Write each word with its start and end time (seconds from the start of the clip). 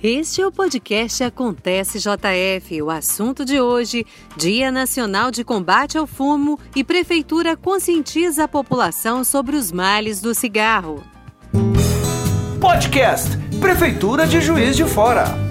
Este 0.00 0.40
é 0.40 0.46
o 0.46 0.52
podcast 0.52 1.24
Acontece 1.24 1.98
JF. 1.98 2.82
O 2.82 2.88
assunto 2.88 3.44
de 3.44 3.60
hoje: 3.60 4.06
Dia 4.36 4.70
Nacional 4.70 5.32
de 5.32 5.42
Combate 5.42 5.98
ao 5.98 6.06
Fumo 6.06 6.56
e 6.76 6.84
Prefeitura 6.84 7.56
conscientiza 7.56 8.44
a 8.44 8.48
população 8.48 9.24
sobre 9.24 9.56
os 9.56 9.72
males 9.72 10.20
do 10.20 10.32
cigarro. 10.36 11.02
Podcast 12.60 13.36
Prefeitura 13.60 14.24
de 14.24 14.40
Juiz 14.40 14.76
de 14.76 14.84
Fora. 14.84 15.47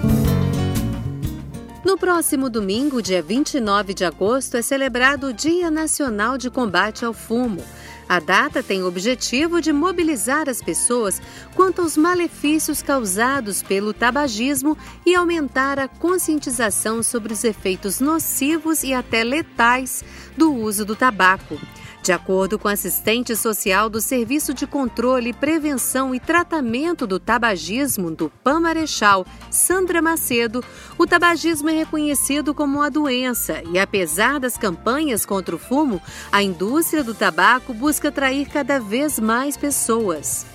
No 1.88 1.96
próximo 1.96 2.50
domingo, 2.50 3.00
dia 3.00 3.22
29 3.22 3.94
de 3.94 4.04
agosto, 4.04 4.58
é 4.58 4.60
celebrado 4.60 5.28
o 5.28 5.32
Dia 5.32 5.70
Nacional 5.70 6.36
de 6.36 6.50
Combate 6.50 7.02
ao 7.02 7.14
Fumo. 7.14 7.64
A 8.06 8.20
data 8.20 8.62
tem 8.62 8.82
o 8.82 8.86
objetivo 8.86 9.58
de 9.58 9.72
mobilizar 9.72 10.50
as 10.50 10.60
pessoas 10.60 11.18
quanto 11.54 11.80
aos 11.80 11.96
malefícios 11.96 12.82
causados 12.82 13.62
pelo 13.62 13.94
tabagismo 13.94 14.76
e 15.06 15.14
aumentar 15.14 15.78
a 15.78 15.88
conscientização 15.88 17.02
sobre 17.02 17.32
os 17.32 17.42
efeitos 17.42 18.00
nocivos 18.00 18.82
e 18.82 18.92
até 18.92 19.24
letais 19.24 20.04
do 20.36 20.52
uso 20.52 20.84
do 20.84 20.94
tabaco. 20.94 21.58
De 22.08 22.12
acordo 22.14 22.58
com 22.58 22.68
assistente 22.68 23.36
social 23.36 23.90
do 23.90 24.00
Serviço 24.00 24.54
de 24.54 24.66
Controle, 24.66 25.34
Prevenção 25.34 26.14
e 26.14 26.18
Tratamento 26.18 27.06
do 27.06 27.20
Tabagismo 27.20 28.10
do 28.10 28.32
PAN 28.42 28.60
Marechal, 28.60 29.26
Sandra 29.50 30.00
Macedo, 30.00 30.64
o 30.96 31.06
tabagismo 31.06 31.68
é 31.68 31.74
reconhecido 31.74 32.54
como 32.54 32.78
uma 32.78 32.90
doença 32.90 33.62
e, 33.70 33.78
apesar 33.78 34.40
das 34.40 34.56
campanhas 34.56 35.26
contra 35.26 35.54
o 35.54 35.58
fumo, 35.58 36.00
a 36.32 36.42
indústria 36.42 37.04
do 37.04 37.14
tabaco 37.14 37.74
busca 37.74 38.08
atrair 38.08 38.48
cada 38.48 38.80
vez 38.80 39.20
mais 39.20 39.58
pessoas. 39.58 40.46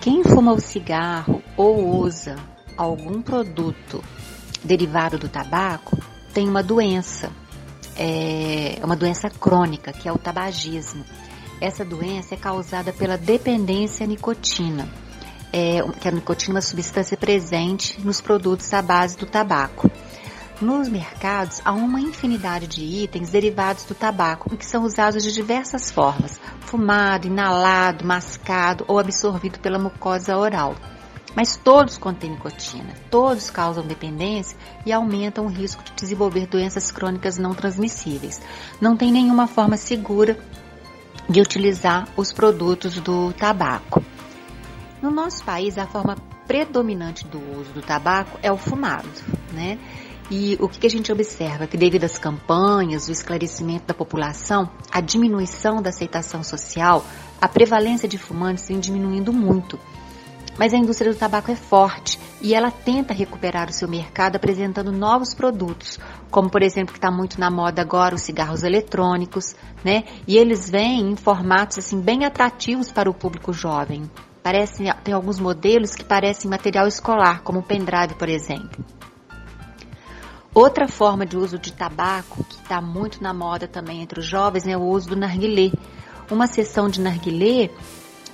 Quem 0.00 0.22
fuma 0.22 0.52
o 0.52 0.60
cigarro 0.60 1.42
ou 1.56 2.02
usa 2.04 2.36
algum 2.76 3.20
produto 3.20 4.00
derivado 4.62 5.18
do 5.18 5.28
tabaco 5.28 5.98
tem 6.32 6.48
uma 6.48 6.62
doença 6.62 7.32
é 8.02 8.80
uma 8.82 8.96
doença 8.96 9.28
crônica, 9.28 9.92
que 9.92 10.08
é 10.08 10.12
o 10.12 10.16
tabagismo. 10.16 11.04
Essa 11.60 11.84
doença 11.84 12.34
é 12.34 12.38
causada 12.38 12.94
pela 12.94 13.18
dependência 13.18 14.04
à 14.04 14.06
nicotina, 14.06 14.88
é, 15.52 15.82
que 16.00 16.08
a 16.08 16.10
nicotina 16.10 16.54
é 16.54 16.56
uma 16.56 16.62
substância 16.62 17.14
presente 17.18 18.00
nos 18.00 18.18
produtos 18.18 18.72
à 18.72 18.80
base 18.80 19.18
do 19.18 19.26
tabaco. 19.26 19.90
Nos 20.62 20.88
mercados 20.88 21.60
há 21.62 21.72
uma 21.72 22.00
infinidade 22.00 22.66
de 22.66 22.82
itens 22.82 23.30
derivados 23.30 23.84
do 23.84 23.94
tabaco 23.94 24.56
que 24.56 24.64
são 24.64 24.84
usados 24.84 25.22
de 25.22 25.32
diversas 25.32 25.90
formas: 25.90 26.40
fumado, 26.60 27.26
inalado, 27.26 28.06
mascado 28.06 28.84
ou 28.88 28.98
absorvido 28.98 29.58
pela 29.58 29.78
mucosa 29.78 30.38
oral. 30.38 30.74
Mas 31.34 31.56
todos 31.56 31.96
contêm 31.96 32.30
nicotina, 32.30 32.92
todos 33.10 33.50
causam 33.50 33.86
dependência 33.86 34.56
e 34.84 34.92
aumentam 34.92 35.46
o 35.46 35.48
risco 35.48 35.82
de 35.84 35.92
desenvolver 35.92 36.46
doenças 36.46 36.90
crônicas 36.90 37.38
não 37.38 37.54
transmissíveis. 37.54 38.42
Não 38.80 38.96
tem 38.96 39.12
nenhuma 39.12 39.46
forma 39.46 39.76
segura 39.76 40.38
de 41.28 41.40
utilizar 41.40 42.08
os 42.16 42.32
produtos 42.32 43.00
do 43.00 43.32
tabaco. 43.32 44.02
No 45.00 45.10
nosso 45.10 45.44
país, 45.44 45.78
a 45.78 45.86
forma 45.86 46.16
predominante 46.46 47.26
do 47.26 47.38
uso 47.58 47.72
do 47.72 47.80
tabaco 47.80 48.38
é 48.42 48.50
o 48.50 48.58
fumado, 48.58 49.08
né? 49.52 49.78
E 50.30 50.56
o 50.60 50.68
que 50.68 50.86
a 50.86 50.90
gente 50.90 51.10
observa? 51.10 51.66
Que 51.66 51.76
devido 51.76 52.04
às 52.04 52.18
campanhas, 52.18 53.08
o 53.08 53.12
esclarecimento 53.12 53.86
da 53.86 53.94
população, 53.94 54.70
a 54.90 55.00
diminuição 55.00 55.82
da 55.82 55.90
aceitação 55.90 56.44
social, 56.44 57.04
a 57.40 57.48
prevalência 57.48 58.08
de 58.08 58.18
fumantes 58.18 58.68
vem 58.68 58.78
diminuindo 58.78 59.32
muito. 59.32 59.78
Mas 60.58 60.74
a 60.74 60.76
indústria 60.76 61.12
do 61.12 61.18
tabaco 61.18 61.50
é 61.50 61.56
forte 61.56 62.18
e 62.40 62.54
ela 62.54 62.70
tenta 62.70 63.14
recuperar 63.14 63.68
o 63.68 63.72
seu 63.72 63.88
mercado 63.88 64.36
apresentando 64.36 64.92
novos 64.92 65.34
produtos, 65.34 65.98
como 66.30 66.50
por 66.50 66.62
exemplo 66.62 66.92
que 66.92 66.98
está 66.98 67.10
muito 67.10 67.38
na 67.38 67.50
moda 67.50 67.82
agora 67.82 68.14
os 68.14 68.22
cigarros 68.22 68.62
eletrônicos, 68.62 69.54
né? 69.84 70.04
E 70.26 70.36
eles 70.36 70.68
vêm 70.68 71.12
em 71.12 71.16
formatos 71.16 71.78
assim 71.78 72.00
bem 72.00 72.24
atrativos 72.24 72.90
para 72.90 73.10
o 73.10 73.14
público 73.14 73.52
jovem. 73.52 74.10
Parecem, 74.42 74.90
tem 75.04 75.12
alguns 75.12 75.38
modelos 75.38 75.94
que 75.94 76.04
parecem 76.04 76.50
material 76.50 76.86
escolar, 76.86 77.42
como 77.42 77.58
o 77.58 77.62
pendrive, 77.62 78.14
por 78.14 78.28
exemplo. 78.28 78.84
Outra 80.52 80.88
forma 80.88 81.24
de 81.24 81.36
uso 81.36 81.58
de 81.58 81.72
tabaco 81.72 82.42
que 82.44 82.56
está 82.56 82.80
muito 82.80 83.22
na 83.22 83.32
moda 83.32 83.68
também 83.68 84.02
entre 84.02 84.18
os 84.18 84.26
jovens 84.26 84.66
é 84.66 84.76
o 84.76 84.82
uso 84.82 85.10
do 85.10 85.16
narguilé. 85.16 85.70
Uma 86.30 86.46
sessão 86.46 86.88
de 86.88 87.00
narguilé 87.00 87.70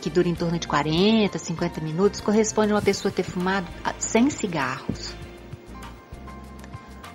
que 0.07 0.11
dura 0.11 0.29
em 0.29 0.37
torno 0.37 0.57
de 0.57 0.69
40, 0.69 1.37
50 1.37 1.81
minutos, 1.81 2.21
corresponde 2.21 2.71
a 2.71 2.77
uma 2.77 2.83
pessoa 2.83 3.11
ter 3.11 3.25
fumado 3.25 3.67
100 3.99 4.31
cigarros. 4.31 5.13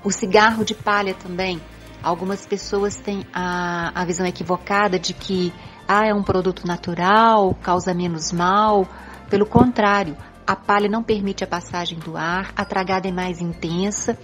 O 0.04 0.12
cigarro 0.12 0.66
de 0.66 0.76
palha 0.76 1.14
também. 1.14 1.62
Algumas 2.04 2.46
pessoas 2.46 2.98
têm 2.98 3.26
a, 3.32 3.94
a 3.96 4.04
visão 4.04 4.26
equivocada 4.26 5.00
de 5.00 5.14
que 5.14 5.54
ah, 5.88 6.06
é 6.06 6.14
um 6.14 6.22
produto 6.22 6.68
natural, 6.68 7.56
causa 7.62 7.94
menos 7.94 8.34
mal. 8.34 8.86
Pelo 9.30 9.46
contrário, 9.46 10.18
a 10.52 10.56
palha 10.56 10.90
não 10.90 11.02
permite 11.02 11.44
a 11.44 11.48
passagem 11.48 11.98
do 12.00 12.18
ar, 12.18 12.52
a 12.56 12.66
tragada 12.66 13.08
é 13.08 13.12
mais 13.12 13.40
intensa 13.42 14.18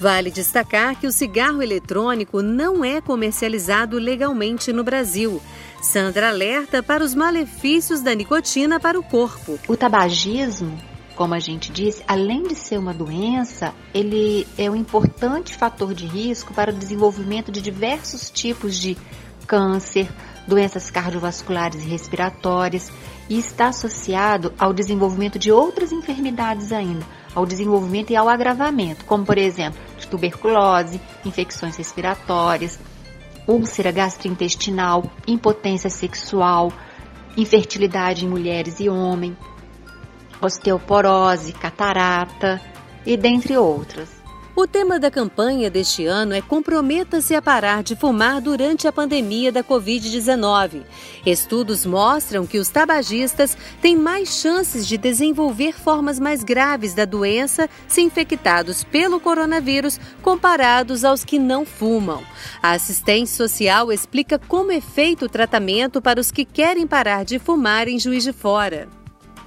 Vale 0.00 0.30
destacar 0.30 0.98
que 0.98 1.06
o 1.06 1.12
cigarro 1.12 1.62
eletrônico 1.62 2.40
não 2.40 2.82
é 2.82 3.02
comercializado 3.02 3.98
legalmente 3.98 4.72
no 4.72 4.82
Brasil. 4.82 5.42
Sandra 5.82 6.30
alerta 6.30 6.82
para 6.82 7.04
os 7.04 7.14
malefícios 7.14 8.00
da 8.00 8.14
nicotina 8.14 8.80
para 8.80 8.98
o 8.98 9.02
corpo. 9.02 9.58
O 9.68 9.76
tabagismo, 9.76 10.74
como 11.14 11.34
a 11.34 11.38
gente 11.38 11.70
disse, 11.70 12.02
além 12.08 12.44
de 12.44 12.54
ser 12.54 12.78
uma 12.78 12.94
doença, 12.94 13.74
ele 13.92 14.48
é 14.56 14.70
um 14.70 14.74
importante 14.74 15.54
fator 15.54 15.92
de 15.92 16.06
risco 16.06 16.54
para 16.54 16.70
o 16.70 16.74
desenvolvimento 16.74 17.52
de 17.52 17.60
diversos 17.60 18.30
tipos 18.30 18.78
de 18.78 18.96
câncer, 19.50 20.08
doenças 20.46 20.92
cardiovasculares 20.92 21.82
e 21.82 21.88
respiratórias 21.88 22.88
e 23.28 23.36
está 23.36 23.66
associado 23.66 24.54
ao 24.56 24.72
desenvolvimento 24.72 25.40
de 25.40 25.50
outras 25.50 25.90
enfermidades 25.90 26.70
ainda, 26.70 27.04
ao 27.34 27.44
desenvolvimento 27.44 28.10
e 28.10 28.16
ao 28.16 28.28
agravamento, 28.28 29.04
como 29.04 29.26
por 29.26 29.36
exemplo, 29.36 29.80
tuberculose, 30.08 31.00
infecções 31.24 31.76
respiratórias, 31.76 32.78
úlcera 33.44 33.90
gastrointestinal, 33.90 35.10
impotência 35.26 35.90
sexual, 35.90 36.72
infertilidade 37.36 38.24
em 38.24 38.28
mulheres 38.28 38.78
e 38.78 38.88
homens, 38.88 39.36
osteoporose, 40.40 41.52
catarata 41.54 42.60
e 43.04 43.16
dentre 43.16 43.56
outras. 43.56 44.19
O 44.54 44.66
tema 44.66 44.98
da 44.98 45.10
campanha 45.10 45.70
deste 45.70 46.04
ano 46.06 46.34
é 46.34 46.42
Comprometa-se 46.42 47.34
a 47.34 47.40
parar 47.40 47.84
de 47.84 47.94
fumar 47.94 48.40
durante 48.40 48.88
a 48.88 48.92
pandemia 48.92 49.52
da 49.52 49.62
Covid-19. 49.62 50.82
Estudos 51.24 51.86
mostram 51.86 52.44
que 52.46 52.58
os 52.58 52.68
tabagistas 52.68 53.56
têm 53.80 53.96
mais 53.96 54.40
chances 54.40 54.86
de 54.86 54.98
desenvolver 54.98 55.72
formas 55.72 56.18
mais 56.18 56.42
graves 56.42 56.94
da 56.94 57.04
doença 57.04 57.70
se 57.86 58.02
infectados 58.02 58.82
pelo 58.82 59.20
coronavírus 59.20 60.00
comparados 60.20 61.04
aos 61.04 61.24
que 61.24 61.38
não 61.38 61.64
fumam. 61.64 62.22
A 62.60 62.72
assistente 62.72 63.30
social 63.30 63.92
explica 63.92 64.38
como 64.38 64.72
é 64.72 64.80
feito 64.80 65.26
o 65.26 65.28
tratamento 65.28 66.02
para 66.02 66.20
os 66.20 66.30
que 66.30 66.44
querem 66.44 66.86
parar 66.86 67.24
de 67.24 67.38
fumar 67.38 67.86
em 67.86 67.98
Juiz 68.00 68.24
de 68.24 68.32
Fora. 68.32 68.99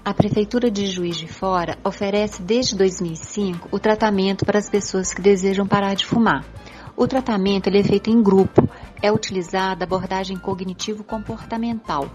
A 0.06 0.14
Prefeitura 0.14 0.70
de 0.70 0.86
Juiz 0.86 1.16
de 1.16 1.30
Fora 1.30 1.78
oferece 1.82 2.42
desde 2.42 2.76
2005 2.76 3.70
o 3.72 3.80
tratamento 3.80 4.46
para 4.46 4.60
as 4.60 4.70
pessoas 4.70 5.14
que 5.14 5.22
desejam 5.22 5.66
parar 5.66 5.94
de 5.94 6.06
fumar. 6.06 6.46
O 6.94 7.08
tratamento 7.08 7.70
é 7.70 7.82
feito 7.82 8.10
em 8.10 8.22
grupo, 8.22 8.68
é 9.02 9.10
utilizada 9.10 9.86
a 9.86 9.88
abordagem 9.88 10.36
cognitivo-comportamental, 10.36 12.12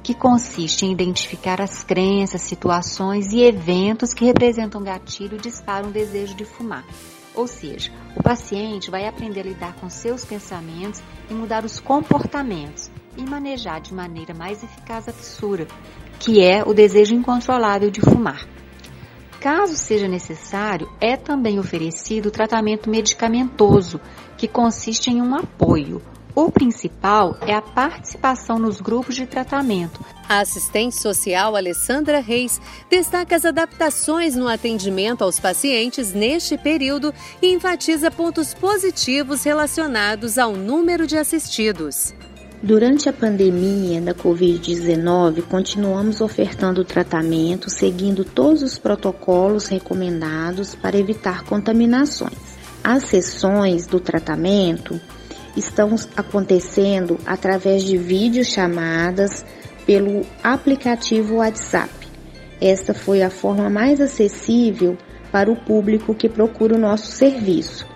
que 0.00 0.14
consiste 0.14 0.86
em 0.86 0.92
identificar 0.92 1.60
as 1.60 1.82
crenças, 1.82 2.42
situações 2.42 3.32
e 3.32 3.42
eventos 3.42 4.14
que 4.14 4.24
representam 4.24 4.84
gatilho 4.84 5.36
e 5.36 5.40
disparam 5.40 5.88
o 5.88 5.92
desejo 5.92 6.36
de 6.36 6.44
fumar. 6.44 6.84
Ou 7.34 7.48
seja, 7.48 7.90
o 8.14 8.22
paciente 8.22 8.92
vai 8.92 9.08
aprender 9.08 9.40
a 9.40 9.44
lidar 9.44 9.74
com 9.74 9.90
seus 9.90 10.24
pensamentos 10.24 11.02
e 11.28 11.34
mudar 11.34 11.64
os 11.64 11.80
comportamentos 11.80 12.92
e 13.16 13.22
manejar 13.22 13.80
de 13.80 13.92
maneira 13.92 14.34
mais 14.34 14.62
eficaz 14.62 15.08
a 15.08 15.12
fissura, 15.12 15.66
que 16.18 16.42
é 16.42 16.62
o 16.64 16.74
desejo 16.74 17.14
incontrolável 17.14 17.90
de 17.90 18.00
fumar. 18.00 18.46
Caso 19.40 19.76
seja 19.76 20.08
necessário, 20.08 20.90
é 21.00 21.16
também 21.16 21.58
oferecido 21.58 22.30
tratamento 22.30 22.88
medicamentoso, 22.88 24.00
que 24.38 24.48
consiste 24.48 25.10
em 25.10 25.20
um 25.20 25.34
apoio. 25.34 26.00
O 26.34 26.50
principal 26.50 27.36
é 27.42 27.54
a 27.54 27.62
participação 27.62 28.58
nos 28.58 28.80
grupos 28.80 29.14
de 29.14 29.24
tratamento. 29.24 30.04
A 30.28 30.40
assistente 30.40 30.96
social 30.96 31.54
Alessandra 31.54 32.20
Reis 32.20 32.60
destaca 32.90 33.36
as 33.36 33.44
adaptações 33.44 34.34
no 34.34 34.48
atendimento 34.48 35.22
aos 35.22 35.38
pacientes 35.38 36.12
neste 36.12 36.58
período 36.58 37.14
e 37.40 37.52
enfatiza 37.52 38.10
pontos 38.10 38.52
positivos 38.52 39.44
relacionados 39.44 40.36
ao 40.38 40.54
número 40.54 41.06
de 41.06 41.16
assistidos. 41.16 42.14
Durante 42.64 43.10
a 43.10 43.12
pandemia 43.12 44.00
da 44.00 44.14
Covid-19, 44.14 45.42
continuamos 45.42 46.22
ofertando 46.22 46.82
tratamento 46.82 47.68
seguindo 47.68 48.24
todos 48.24 48.62
os 48.62 48.78
protocolos 48.78 49.66
recomendados 49.66 50.74
para 50.74 50.96
evitar 50.96 51.44
contaminações. 51.44 52.32
As 52.82 53.02
sessões 53.02 53.86
do 53.86 54.00
tratamento 54.00 54.98
estão 55.54 55.94
acontecendo 56.16 57.18
através 57.26 57.84
de 57.84 57.98
videochamadas 57.98 59.44
pelo 59.84 60.22
aplicativo 60.42 61.34
WhatsApp. 61.34 61.92
Esta 62.62 62.94
foi 62.94 63.20
a 63.22 63.28
forma 63.28 63.68
mais 63.68 64.00
acessível 64.00 64.96
para 65.30 65.52
o 65.52 65.56
público 65.66 66.14
que 66.14 66.30
procura 66.30 66.76
o 66.76 66.80
nosso 66.80 67.12
serviço. 67.12 67.93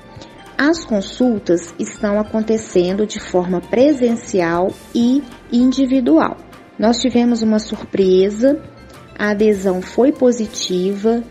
As 0.61 0.85
consultas 0.85 1.73
estão 1.79 2.19
acontecendo 2.19 3.07
de 3.07 3.21
forma 3.21 3.61
presencial 3.61 4.73
e 4.93 5.23
individual. 5.53 6.37
Nós 6.77 6.99
tivemos 6.99 7.43
uma 7.43 7.61
surpresa, 7.61 8.61
a 9.17 9.31
adesão 9.31 9.81
foi 9.81 10.11
positiva 10.11 11.23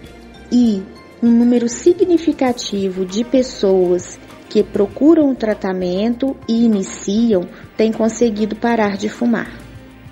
e 0.50 0.82
um 1.22 1.30
número 1.30 1.68
significativo 1.68 3.06
de 3.06 3.26
pessoas 3.26 4.18
que 4.50 4.64
procuram 4.64 5.30
o 5.30 5.36
tratamento 5.36 6.34
e 6.48 6.64
iniciam 6.64 7.42
tem 7.76 7.92
conseguido 7.92 8.56
parar 8.56 8.96
de 8.96 9.10
fumar 9.10 9.67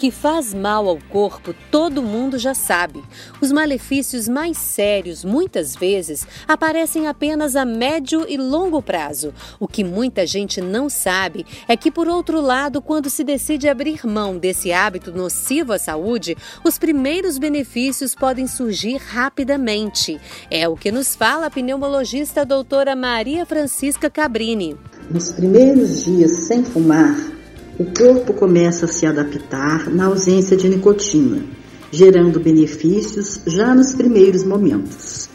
que 0.06 0.12
faz 0.12 0.54
mal 0.54 0.88
ao 0.88 1.00
corpo, 1.10 1.52
todo 1.72 2.04
mundo 2.04 2.38
já 2.38 2.54
sabe. 2.54 3.04
Os 3.42 3.52
malefícios 3.52 4.30
mais 4.30 4.56
sérios, 4.56 5.26
muitas 5.26 5.76
vezes, 5.76 6.28
aparecem 6.48 7.08
apenas 7.08 7.56
a 7.56 7.66
médio 7.66 8.24
e 8.30 8.38
longo 8.38 8.84
prazo. 8.84 9.34
O 9.60 9.68
que 9.68 9.84
muita 9.84 10.24
gente 10.28 10.62
não 10.62 10.92
sabe 10.92 11.44
é 11.68 11.76
que, 11.76 11.90
por 11.90 12.08
outro 12.08 12.40
lado, 12.40 12.84
quando 12.84 13.10
se 13.10 13.24
decide 13.24 13.68
abrir 13.68 14.06
mão 14.06 14.38
desse 14.38 14.72
hábito 14.72 15.12
nocivo 15.12 15.74
à 15.74 15.80
saúde, 15.80 16.38
os 16.64 16.78
primeiros 16.78 17.40
benefícios 17.40 18.14
podem 18.14 18.46
surgir 18.46 18.98
rapidamente. 18.98 20.22
É 20.52 20.70
o 20.70 20.78
que 20.78 20.92
nos 20.92 21.16
fala 21.16 21.48
a 21.48 21.50
pneumologista 21.50 22.46
doutora 22.46 22.96
Maria 22.96 23.44
Francisca 23.44 24.08
Cabrini. 24.08 24.78
Nos 25.10 25.34
primeiros 25.34 26.06
dias 26.06 26.46
sem 26.46 26.64
fumar, 26.64 27.35
o 27.78 27.86
corpo 27.86 28.34
começa 28.34 28.86
a 28.86 28.88
se 28.88 29.06
adaptar 29.06 29.90
na 29.90 30.06
ausência 30.06 30.56
de 30.56 30.70
nicotina, 30.70 31.44
gerando 31.92 32.40
benefícios 32.40 33.42
já 33.46 33.76
nos 33.76 33.94
primeiros 33.94 34.44
momentos. 34.44 35.30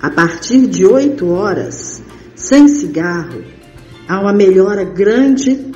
A 0.00 0.10
partir 0.10 0.66
de 0.66 0.84
8 0.84 1.26
horas, 1.26 2.02
sem 2.34 2.68
cigarro, 2.68 3.42
há 4.06 4.20
uma 4.20 4.32
melhora 4.32 4.84
grande 4.84 5.72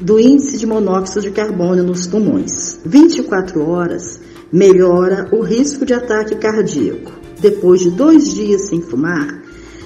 do 0.00 0.18
índice 0.18 0.58
de 0.58 0.66
monóxido 0.66 1.22
de 1.22 1.30
carbono 1.32 1.82
nos 1.82 2.06
pulmões. 2.06 2.80
24 2.84 3.68
horas 3.68 4.20
melhora 4.52 5.28
o 5.32 5.42
risco 5.42 5.84
de 5.84 5.92
ataque 5.92 6.36
cardíaco. 6.36 7.12
Depois 7.40 7.80
de 7.80 7.90
dois 7.90 8.32
dias 8.32 8.68
sem 8.68 8.80
fumar, 8.80 9.42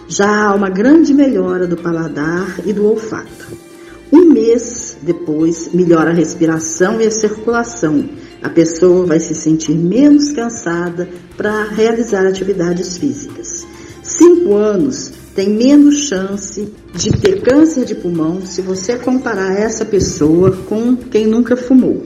já 0.07 0.49
há 0.49 0.55
uma 0.55 0.69
grande 0.69 1.15
melhora 1.15 1.67
do 1.67 1.77
paladar 1.77 2.61
e 2.65 2.73
do 2.73 2.87
olfato. 2.87 3.47
Um 4.13 4.27
mês 4.27 4.88
depois, 5.03 5.71
melhora 5.73 6.11
a 6.11 6.15
respiração 6.15 7.01
e 7.01 7.07
a 7.07 7.11
circulação. 7.11 8.09
A 8.43 8.49
pessoa 8.49 9.07
vai 9.07 9.21
se 9.21 9.35
sentir 9.35 9.75
menos 9.75 10.33
cansada 10.33 11.09
para 11.37 11.65
realizar 11.65 12.27
atividades 12.27 12.97
físicas. 12.97 13.67
Cinco 14.03 14.55
anos 14.55 15.13
tem 15.35 15.51
menos 15.51 16.09
chance 16.09 16.73
de 16.95 17.11
ter 17.13 17.43
câncer 17.43 17.85
de 17.85 17.95
pulmão 17.95 18.41
se 18.45 18.61
você 18.61 18.97
comparar 18.97 19.57
essa 19.57 19.85
pessoa 19.85 20.53
com 20.69 20.97
quem 20.97 21.27
nunca 21.27 21.57
fumou. 21.57 22.05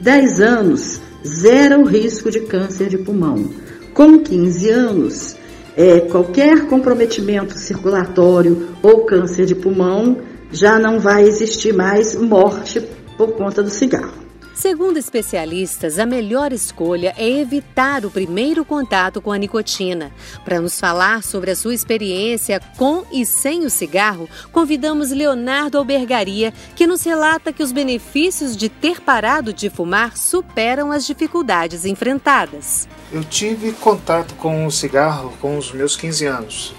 Dez 0.00 0.40
anos, 0.40 1.00
zero 1.26 1.82
o 1.82 1.86
risco 1.86 2.30
de 2.30 2.40
câncer 2.40 2.88
de 2.88 2.98
pulmão. 2.98 3.48
Com 3.92 4.18
15 4.18 4.70
anos, 4.70 5.36
é, 5.76 6.00
qualquer 6.00 6.66
comprometimento 6.66 7.58
circulatório 7.58 8.68
ou 8.82 9.04
câncer 9.04 9.46
de 9.46 9.54
pulmão 9.54 10.18
já 10.50 10.78
não 10.78 11.00
vai 11.00 11.24
existir 11.24 11.72
mais 11.72 12.14
morte 12.14 12.80
por 13.16 13.32
conta 13.32 13.62
do 13.62 13.70
cigarro. 13.70 14.24
Segundo 14.54 14.96
especialistas, 14.96 15.98
a 15.98 16.06
melhor 16.06 16.52
escolha 16.52 17.12
é 17.18 17.28
evitar 17.28 18.06
o 18.06 18.10
primeiro 18.10 18.64
contato 18.64 19.20
com 19.20 19.32
a 19.32 19.36
nicotina. 19.36 20.12
Para 20.44 20.60
nos 20.60 20.78
falar 20.78 21.24
sobre 21.24 21.50
a 21.50 21.56
sua 21.56 21.74
experiência 21.74 22.60
com 22.76 23.04
e 23.10 23.26
sem 23.26 23.64
o 23.64 23.70
cigarro, 23.70 24.28
convidamos 24.52 25.10
Leonardo 25.10 25.76
Albergaria, 25.76 26.54
que 26.76 26.86
nos 26.86 27.02
relata 27.02 27.52
que 27.52 27.64
os 27.64 27.72
benefícios 27.72 28.56
de 28.56 28.68
ter 28.68 29.00
parado 29.00 29.52
de 29.52 29.68
fumar 29.68 30.16
superam 30.16 30.92
as 30.92 31.04
dificuldades 31.04 31.84
enfrentadas. 31.84 32.88
Eu 33.12 33.24
tive 33.24 33.72
contato 33.72 34.34
com 34.36 34.64
o 34.66 34.70
cigarro 34.70 35.32
com 35.40 35.58
os 35.58 35.72
meus 35.72 35.96
15 35.96 36.26
anos. 36.26 36.74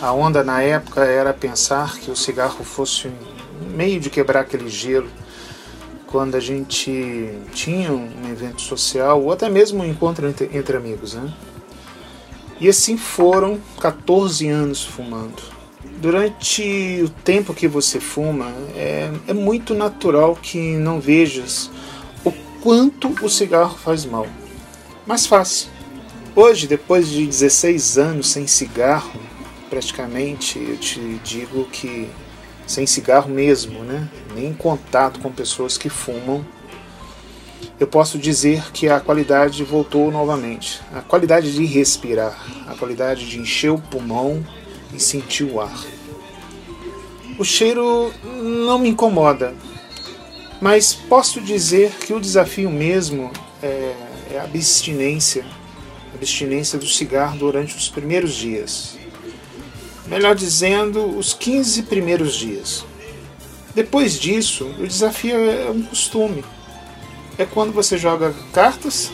A 0.00 0.12
onda 0.12 0.44
na 0.44 0.62
época 0.62 1.04
era 1.04 1.34
pensar 1.34 1.98
que 1.98 2.08
o 2.08 2.14
cigarro 2.14 2.62
fosse 2.62 3.08
um 3.08 3.76
meio 3.76 3.98
de 3.98 4.08
quebrar 4.08 4.40
aquele 4.40 4.70
gelo 4.70 5.08
quando 6.06 6.36
a 6.36 6.40
gente 6.40 7.34
tinha 7.52 7.92
um 7.92 8.30
evento 8.30 8.62
social 8.62 9.20
ou 9.20 9.32
até 9.32 9.50
mesmo 9.50 9.82
um 9.82 9.84
encontro 9.84 10.28
entre, 10.28 10.48
entre 10.56 10.76
amigos. 10.76 11.14
Né? 11.14 11.32
E 12.60 12.68
assim 12.68 12.96
foram 12.96 13.58
14 13.80 14.48
anos 14.48 14.84
fumando. 14.84 15.42
Durante 16.00 17.02
o 17.04 17.08
tempo 17.08 17.52
que 17.52 17.66
você 17.66 17.98
fuma, 17.98 18.52
é, 18.76 19.10
é 19.26 19.32
muito 19.32 19.74
natural 19.74 20.36
que 20.36 20.76
não 20.76 21.00
vejas 21.00 21.72
o 22.24 22.30
quanto 22.62 23.08
o 23.20 23.28
cigarro 23.28 23.76
faz 23.76 24.04
mal. 24.04 24.28
Mas 25.04 25.26
faz. 25.26 25.68
Hoje, 26.36 26.68
depois 26.68 27.08
de 27.08 27.26
16 27.26 27.98
anos 27.98 28.28
sem 28.30 28.46
cigarro, 28.46 29.20
praticamente, 29.68 30.58
eu 30.58 30.76
te 30.76 31.00
digo 31.24 31.64
que 31.66 32.08
sem 32.66 32.86
cigarro 32.86 33.30
mesmo, 33.30 33.82
né? 33.82 34.08
nem 34.34 34.52
contato 34.52 35.20
com 35.20 35.32
pessoas 35.32 35.78
que 35.78 35.88
fumam, 35.88 36.44
eu 37.80 37.86
posso 37.86 38.18
dizer 38.18 38.70
que 38.72 38.88
a 38.88 39.00
qualidade 39.00 39.64
voltou 39.64 40.10
novamente. 40.10 40.80
A 40.92 41.00
qualidade 41.00 41.52
de 41.52 41.64
respirar, 41.64 42.36
a 42.66 42.74
qualidade 42.74 43.28
de 43.28 43.38
encher 43.38 43.70
o 43.70 43.78
pulmão 43.78 44.44
e 44.92 45.00
sentir 45.00 45.44
o 45.44 45.60
ar. 45.60 45.78
O 47.38 47.44
cheiro 47.44 48.12
não 48.66 48.78
me 48.78 48.88
incomoda, 48.88 49.54
mas 50.60 50.92
posso 50.92 51.40
dizer 51.40 51.90
que 52.00 52.12
o 52.12 52.20
desafio 52.20 52.68
mesmo 52.68 53.30
é, 53.62 53.94
é 54.32 54.38
a 54.40 54.44
abstinência, 54.44 55.46
a 56.12 56.16
abstinência 56.16 56.78
do 56.78 56.86
cigarro 56.86 57.38
durante 57.38 57.76
os 57.76 57.88
primeiros 57.88 58.34
dias 58.34 58.97
melhor 60.08 60.34
dizendo, 60.34 61.04
os 61.16 61.34
15 61.34 61.82
primeiros 61.84 62.34
dias. 62.34 62.84
Depois 63.74 64.18
disso, 64.18 64.66
o 64.78 64.86
desafio 64.86 65.36
é 65.36 65.70
um 65.70 65.82
costume. 65.82 66.44
É 67.36 67.44
quando 67.44 67.72
você 67.72 67.96
joga 67.96 68.34
cartas, 68.52 69.12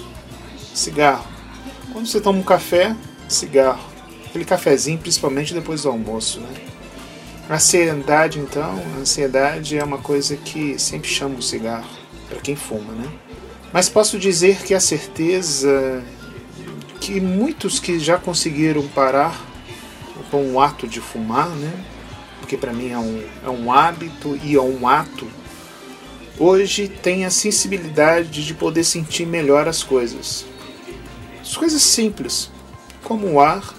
cigarro. 0.72 1.26
Quando 1.92 2.06
você 2.06 2.20
toma 2.20 2.38
um 2.38 2.42
café, 2.42 2.96
cigarro. 3.28 3.84
Aquele 4.26 4.44
cafezinho, 4.44 4.98
principalmente 4.98 5.52
depois 5.52 5.82
do 5.82 5.90
almoço, 5.90 6.40
né? 6.40 6.48
A 7.48 7.56
ansiedade, 7.56 8.38
então, 8.38 8.82
a 8.96 9.00
ansiedade 9.00 9.76
é 9.76 9.84
uma 9.84 9.98
coisa 9.98 10.36
que 10.36 10.78
sempre 10.78 11.10
chama 11.10 11.36
o 11.36 11.42
cigarro, 11.42 11.88
para 12.28 12.40
quem 12.40 12.56
fuma, 12.56 12.92
né? 12.94 13.08
Mas 13.72 13.88
posso 13.88 14.18
dizer 14.18 14.62
que 14.62 14.72
a 14.72 14.80
certeza 14.80 16.02
que 17.00 17.20
muitos 17.20 17.78
que 17.78 17.98
já 17.98 18.16
conseguiram 18.16 18.86
parar 18.88 19.38
com 20.34 20.50
o 20.50 20.60
ato 20.60 20.88
de 20.88 21.00
fumar, 21.00 21.48
né? 21.48 21.72
Porque 22.40 22.56
para 22.56 22.72
mim 22.72 22.90
é 22.90 22.98
um, 22.98 23.22
é 23.44 23.48
um 23.48 23.72
hábito 23.72 24.36
e 24.42 24.56
é 24.56 24.60
um 24.60 24.88
ato. 24.88 25.28
Hoje 26.36 26.88
tem 26.88 27.24
a 27.24 27.30
sensibilidade 27.30 28.44
de 28.44 28.52
poder 28.52 28.82
sentir 28.82 29.26
melhor 29.26 29.68
as 29.68 29.84
coisas. 29.84 30.44
As 31.40 31.56
coisas 31.56 31.80
simples, 31.80 32.50
como 33.04 33.28
o 33.28 33.40
ar, 33.40 33.76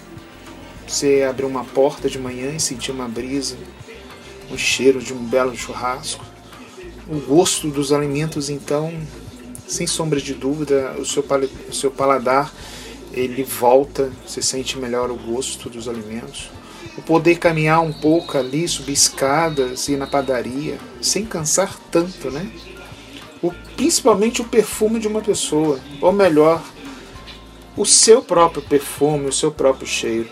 você 0.88 1.26
abrir 1.28 1.44
uma 1.44 1.62
porta 1.62 2.08
de 2.08 2.18
manhã 2.18 2.52
e 2.52 2.58
sentir 2.58 2.90
uma 2.90 3.06
brisa, 3.06 3.58
o 4.50 4.56
cheiro 4.56 5.02
de 5.02 5.12
um 5.12 5.22
belo 5.26 5.54
churrasco, 5.54 6.24
o 7.06 7.20
gosto 7.20 7.68
dos 7.68 7.92
alimentos, 7.92 8.48
então, 8.48 8.98
sem 9.68 9.86
sombra 9.86 10.22
de 10.22 10.32
dúvida, 10.32 10.96
o 10.98 11.04
seu, 11.04 11.22
o 11.68 11.74
seu 11.74 11.90
paladar 11.90 12.50
ele 13.16 13.42
volta, 13.42 14.12
você 14.26 14.42
sente 14.42 14.78
melhor 14.78 15.10
o 15.10 15.16
gosto 15.16 15.70
dos 15.70 15.88
alimentos. 15.88 16.50
O 16.98 17.02
poder 17.02 17.38
caminhar 17.38 17.80
um 17.80 17.92
pouco 17.92 18.36
ali, 18.36 18.68
subir 18.68 18.92
escadas, 18.92 19.88
ir 19.88 19.96
na 19.96 20.06
padaria, 20.06 20.78
sem 21.00 21.24
cansar 21.24 21.74
tanto, 21.90 22.30
né? 22.30 22.50
O, 23.42 23.50
principalmente 23.74 24.42
o 24.42 24.44
perfume 24.44 25.00
de 25.00 25.08
uma 25.08 25.22
pessoa, 25.22 25.80
ou 26.00 26.12
melhor, 26.12 26.62
o 27.76 27.84
seu 27.84 28.22
próprio 28.22 28.62
perfume, 28.62 29.26
o 29.26 29.32
seu 29.32 29.50
próprio 29.50 29.86
cheiro. 29.86 30.28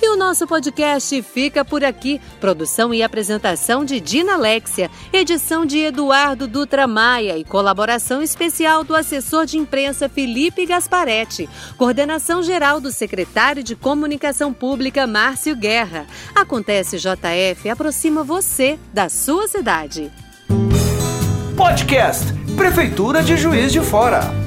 E 0.00 0.08
o 0.08 0.16
nosso 0.16 0.46
podcast 0.46 1.22
fica 1.22 1.64
por 1.64 1.84
aqui. 1.84 2.20
Produção 2.40 2.92
e 2.92 3.02
apresentação 3.02 3.84
de 3.84 4.00
Dina 4.00 4.34
Alexia, 4.34 4.90
edição 5.12 5.64
de 5.64 5.78
Eduardo 5.78 6.46
Dutra 6.46 6.86
Maia 6.86 7.38
e 7.38 7.44
colaboração 7.44 8.22
especial 8.22 8.84
do 8.84 8.94
assessor 8.94 9.46
de 9.46 9.58
imprensa 9.58 10.08
Felipe 10.08 10.66
Gasparetti. 10.66 11.48
Coordenação 11.76 12.42
geral 12.42 12.80
do 12.80 12.90
secretário 12.90 13.62
de 13.62 13.74
Comunicação 13.74 14.52
Pública 14.52 15.06
Márcio 15.06 15.56
Guerra. 15.56 16.06
Acontece 16.34 16.98
JF 16.98 17.68
aproxima 17.68 18.22
você 18.22 18.78
da 18.92 19.08
sua 19.08 19.48
cidade. 19.48 20.10
Podcast 21.56 22.32
Prefeitura 22.56 23.22
de 23.22 23.36
Juiz 23.36 23.72
de 23.72 23.80
Fora. 23.80 24.45